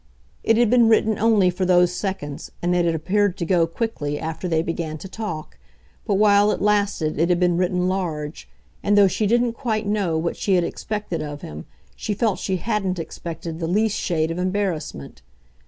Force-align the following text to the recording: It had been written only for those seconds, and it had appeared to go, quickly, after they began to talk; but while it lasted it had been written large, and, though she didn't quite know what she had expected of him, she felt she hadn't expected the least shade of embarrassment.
It 0.43 0.57
had 0.57 0.71
been 0.71 0.89
written 0.89 1.19
only 1.19 1.51
for 1.51 1.63
those 1.63 1.93
seconds, 1.93 2.49
and 2.59 2.75
it 2.75 2.85
had 2.85 2.95
appeared 2.95 3.37
to 3.37 3.45
go, 3.45 3.67
quickly, 3.67 4.19
after 4.19 4.47
they 4.47 4.63
began 4.63 4.97
to 4.97 5.07
talk; 5.07 5.59
but 6.07 6.15
while 6.15 6.49
it 6.51 6.59
lasted 6.59 7.19
it 7.19 7.29
had 7.29 7.39
been 7.39 7.55
written 7.55 7.87
large, 7.87 8.49
and, 8.81 8.97
though 8.97 9.07
she 9.07 9.27
didn't 9.27 9.53
quite 9.53 9.85
know 9.85 10.17
what 10.17 10.35
she 10.37 10.55
had 10.55 10.63
expected 10.63 11.21
of 11.21 11.43
him, 11.43 11.67
she 11.95 12.15
felt 12.15 12.39
she 12.39 12.57
hadn't 12.57 12.97
expected 12.97 13.59
the 13.59 13.67
least 13.67 13.95
shade 13.95 14.31
of 14.31 14.39
embarrassment. 14.39 15.21